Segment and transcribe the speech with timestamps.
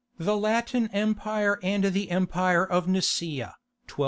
[0.17, 3.53] THE LATIN EMPIRE AND THE EMPIRE OF NICAEA.